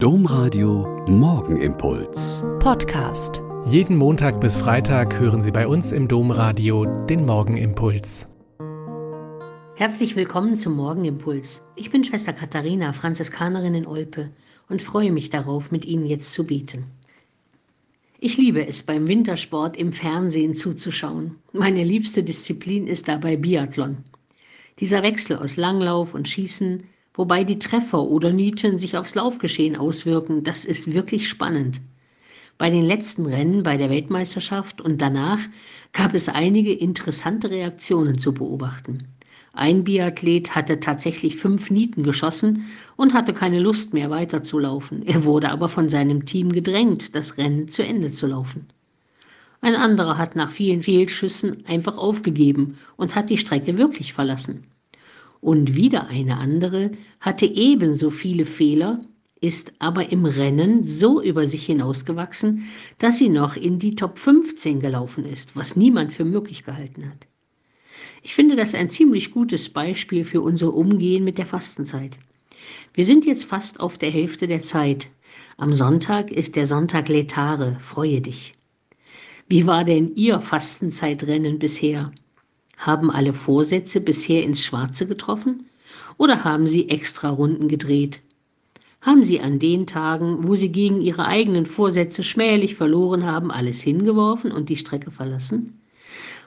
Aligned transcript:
Domradio 0.00 1.04
Morgenimpuls. 1.08 2.44
Podcast. 2.60 3.42
Jeden 3.66 3.96
Montag 3.96 4.40
bis 4.40 4.56
Freitag 4.56 5.18
hören 5.18 5.42
Sie 5.42 5.50
bei 5.50 5.66
uns 5.66 5.90
im 5.90 6.06
Domradio 6.06 6.84
den 6.84 7.26
Morgenimpuls. 7.26 8.28
Herzlich 9.74 10.14
willkommen 10.14 10.54
zum 10.54 10.76
Morgenimpuls. 10.76 11.64
Ich 11.74 11.90
bin 11.90 12.04
Schwester 12.04 12.32
Katharina, 12.32 12.92
Franziskanerin 12.92 13.74
in 13.74 13.88
Olpe 13.88 14.30
und 14.68 14.82
freue 14.82 15.10
mich 15.10 15.30
darauf, 15.30 15.72
mit 15.72 15.84
Ihnen 15.84 16.06
jetzt 16.06 16.32
zu 16.32 16.46
beten. 16.46 16.84
Ich 18.20 18.36
liebe 18.36 18.64
es, 18.64 18.84
beim 18.84 19.08
Wintersport 19.08 19.76
im 19.76 19.90
Fernsehen 19.90 20.54
zuzuschauen. 20.54 21.40
Meine 21.52 21.82
liebste 21.82 22.22
Disziplin 22.22 22.86
ist 22.86 23.08
dabei 23.08 23.36
Biathlon. 23.36 23.96
Dieser 24.78 25.02
Wechsel 25.02 25.38
aus 25.38 25.56
Langlauf 25.56 26.14
und 26.14 26.28
Schießen, 26.28 26.84
wobei 27.18 27.42
die 27.42 27.58
Treffer 27.58 28.00
oder 28.04 28.32
Nieten 28.32 28.78
sich 28.78 28.96
aufs 28.96 29.16
Laufgeschehen 29.16 29.76
auswirken, 29.76 30.44
das 30.44 30.64
ist 30.64 30.94
wirklich 30.94 31.28
spannend. 31.28 31.80
Bei 32.58 32.70
den 32.70 32.84
letzten 32.84 33.26
Rennen 33.26 33.64
bei 33.64 33.76
der 33.76 33.90
Weltmeisterschaft 33.90 34.80
und 34.80 35.02
danach 35.02 35.40
gab 35.92 36.14
es 36.14 36.28
einige 36.28 36.72
interessante 36.72 37.50
Reaktionen 37.50 38.18
zu 38.18 38.32
beobachten. 38.32 39.08
Ein 39.52 39.82
Biathlet 39.82 40.54
hatte 40.54 40.78
tatsächlich 40.78 41.34
fünf 41.34 41.70
Nieten 41.70 42.04
geschossen 42.04 42.66
und 42.96 43.14
hatte 43.14 43.34
keine 43.34 43.58
Lust 43.58 43.92
mehr 43.92 44.10
weiterzulaufen. 44.10 45.04
Er 45.04 45.24
wurde 45.24 45.50
aber 45.50 45.68
von 45.68 45.88
seinem 45.88 46.24
Team 46.24 46.52
gedrängt, 46.52 47.16
das 47.16 47.36
Rennen 47.36 47.68
zu 47.68 47.84
Ende 47.84 48.12
zu 48.12 48.28
laufen. 48.28 48.66
Ein 49.60 49.74
anderer 49.74 50.18
hat 50.18 50.36
nach 50.36 50.52
vielen 50.52 50.84
Fehlschüssen 50.84 51.66
einfach 51.66 51.98
aufgegeben 51.98 52.78
und 52.96 53.16
hat 53.16 53.28
die 53.28 53.38
Strecke 53.38 53.76
wirklich 53.76 54.12
verlassen. 54.12 54.68
Und 55.40 55.76
wieder 55.76 56.08
eine 56.08 56.38
andere 56.38 56.92
hatte 57.20 57.46
ebenso 57.46 58.10
viele 58.10 58.44
Fehler, 58.44 59.04
ist 59.40 59.72
aber 59.78 60.10
im 60.10 60.24
Rennen 60.24 60.84
so 60.84 61.22
über 61.22 61.46
sich 61.46 61.64
hinausgewachsen, 61.66 62.68
dass 62.98 63.18
sie 63.18 63.28
noch 63.28 63.56
in 63.56 63.78
die 63.78 63.94
Top 63.94 64.18
15 64.18 64.80
gelaufen 64.80 65.24
ist, 65.24 65.54
was 65.54 65.76
niemand 65.76 66.12
für 66.12 66.24
möglich 66.24 66.64
gehalten 66.64 67.08
hat. 67.08 67.26
Ich 68.22 68.34
finde 68.34 68.56
das 68.56 68.74
ein 68.74 68.90
ziemlich 68.90 69.30
gutes 69.30 69.68
Beispiel 69.68 70.24
für 70.24 70.40
unser 70.40 70.74
Umgehen 70.74 71.22
mit 71.22 71.38
der 71.38 71.46
Fastenzeit. 71.46 72.18
Wir 72.94 73.04
sind 73.04 73.26
jetzt 73.26 73.44
fast 73.44 73.78
auf 73.78 73.96
der 73.96 74.10
Hälfte 74.10 74.48
der 74.48 74.62
Zeit. 74.62 75.08
Am 75.56 75.72
Sonntag 75.72 76.30
ist 76.32 76.56
der 76.56 76.66
Sonntag 76.66 77.08
Letare, 77.08 77.76
freue 77.78 78.20
dich. 78.20 78.54
Wie 79.48 79.66
war 79.66 79.84
denn 79.84 80.14
Ihr 80.14 80.40
Fastenzeitrennen 80.40 81.58
bisher? 81.58 82.12
Haben 82.78 83.10
alle 83.10 83.32
Vorsätze 83.32 84.00
bisher 84.00 84.42
ins 84.42 84.64
Schwarze 84.64 85.06
getroffen? 85.06 85.66
Oder 86.16 86.44
haben 86.44 86.66
Sie 86.66 86.88
extra 86.88 87.28
Runden 87.28 87.68
gedreht? 87.68 88.20
Haben 89.00 89.22
Sie 89.22 89.40
an 89.40 89.58
den 89.58 89.86
Tagen, 89.86 90.48
wo 90.48 90.54
Sie 90.54 90.70
gegen 90.70 91.00
Ihre 91.00 91.26
eigenen 91.26 91.66
Vorsätze 91.66 92.24
schmählich 92.24 92.74
verloren 92.74 93.26
haben, 93.26 93.50
alles 93.50 93.80
hingeworfen 93.80 94.50
und 94.50 94.68
die 94.68 94.76
Strecke 94.76 95.10
verlassen? 95.10 95.80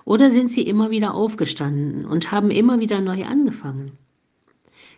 Oder 0.05 0.31
sind 0.31 0.51
sie 0.51 0.63
immer 0.63 0.89
wieder 0.89 1.13
aufgestanden 1.13 2.05
und 2.05 2.31
haben 2.31 2.49
immer 2.49 2.79
wieder 2.79 3.01
neu 3.01 3.23
angefangen? 3.23 3.91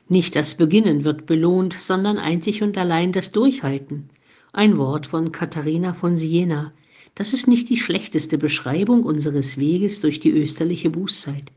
Nicht 0.08 0.36
das 0.36 0.56
Beginnen 0.56 1.04
wird 1.04 1.26
belohnt, 1.26 1.74
sondern 1.74 2.18
einzig 2.18 2.62
und 2.64 2.78
allein 2.78 3.12
das 3.12 3.32
Durchhalten. 3.32 4.10
Ein 4.56 4.78
Wort 4.78 5.08
von 5.08 5.32
Katharina 5.32 5.94
von 5.94 6.16
Siena. 6.16 6.74
Das 7.16 7.34
ist 7.34 7.48
nicht 7.48 7.72
die 7.72 7.78
schlechteste 7.78 8.38
Beschreibung 8.38 9.02
unseres 9.02 9.58
Weges 9.58 10.00
durch 10.00 10.20
die 10.20 10.30
österliche 10.30 10.92
Bußzeit. 10.92 11.52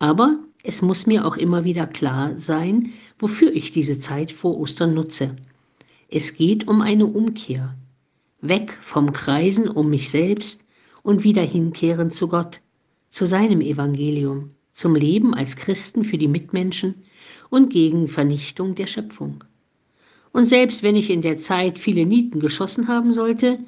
Aber 0.00 0.40
es 0.64 0.82
muss 0.82 1.06
mir 1.06 1.24
auch 1.24 1.36
immer 1.36 1.62
wieder 1.62 1.86
klar 1.86 2.36
sein, 2.36 2.92
wofür 3.20 3.54
ich 3.54 3.70
diese 3.70 4.00
Zeit 4.00 4.32
vor 4.32 4.58
Ostern 4.58 4.94
nutze. 4.94 5.36
Es 6.08 6.34
geht 6.34 6.66
um 6.66 6.80
eine 6.80 7.06
Umkehr. 7.06 7.76
Weg 8.40 8.76
vom 8.80 9.12
Kreisen 9.12 9.68
um 9.68 9.88
mich 9.88 10.10
selbst 10.10 10.64
und 11.04 11.22
wieder 11.22 11.42
hinkehren 11.42 12.10
zu 12.10 12.26
Gott, 12.26 12.62
zu 13.10 13.26
seinem 13.26 13.60
Evangelium, 13.60 14.50
zum 14.74 14.96
Leben 14.96 15.34
als 15.34 15.54
Christen 15.54 16.02
für 16.02 16.18
die 16.18 16.26
Mitmenschen 16.26 17.04
und 17.48 17.72
gegen 17.72 18.08
Vernichtung 18.08 18.74
der 18.74 18.88
Schöpfung. 18.88 19.44
Und 20.32 20.46
selbst 20.46 20.82
wenn 20.82 20.96
ich 20.96 21.10
in 21.10 21.22
der 21.22 21.38
Zeit 21.38 21.78
viele 21.78 22.06
Nieten 22.06 22.40
geschossen 22.40 22.88
haben 22.88 23.12
sollte, 23.12 23.58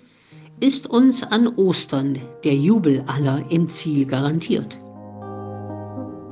ist 0.61 0.87
uns 0.87 1.23
an 1.23 1.49
Ostern 1.57 2.19
der 2.43 2.55
Jubel 2.55 3.05
aller 3.07 3.45
im 3.51 3.69
Ziel 3.69 4.07
garantiert. 4.07 4.79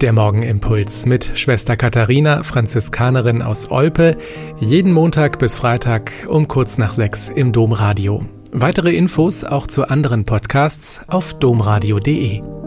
Der 0.01 0.13
Morgenimpuls 0.13 1.07
mit 1.07 1.31
Schwester 1.35 1.77
Katharina, 1.77 2.43
Franziskanerin 2.43 3.41
aus 3.41 3.71
Olpe, 3.71 4.17
jeden 4.59 4.93
Montag 4.93 5.39
bis 5.39 5.55
Freitag 5.55 6.13
um 6.29 6.49
kurz 6.49 6.77
nach 6.77 6.93
sechs 6.93 7.29
im 7.29 7.53
Domradio. 7.53 8.25
Weitere 8.51 8.95
Infos 8.97 9.45
auch 9.45 9.67
zu 9.67 9.89
anderen 9.89 10.25
Podcasts 10.25 11.01
auf 11.07 11.35
domradio.de. 11.35 12.62